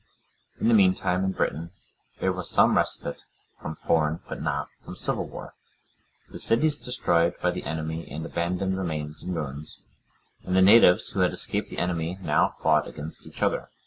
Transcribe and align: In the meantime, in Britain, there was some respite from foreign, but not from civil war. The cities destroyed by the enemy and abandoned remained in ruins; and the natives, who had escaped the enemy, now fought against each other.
In 0.59 0.67
the 0.67 0.73
meantime, 0.73 1.23
in 1.23 1.31
Britain, 1.31 1.69
there 2.17 2.31
was 2.33 2.49
some 2.49 2.75
respite 2.75 3.19
from 3.61 3.75
foreign, 3.85 4.19
but 4.27 4.41
not 4.41 4.67
from 4.83 4.95
civil 4.95 5.27
war. 5.29 5.53
The 6.31 6.39
cities 6.39 6.79
destroyed 6.79 7.35
by 7.39 7.51
the 7.51 7.65
enemy 7.65 8.07
and 8.09 8.25
abandoned 8.25 8.79
remained 8.79 9.13
in 9.21 9.35
ruins; 9.35 9.77
and 10.43 10.55
the 10.55 10.61
natives, 10.63 11.09
who 11.11 11.19
had 11.19 11.33
escaped 11.33 11.69
the 11.69 11.77
enemy, 11.77 12.17
now 12.19 12.47
fought 12.47 12.87
against 12.87 13.27
each 13.27 13.43
other. 13.43 13.69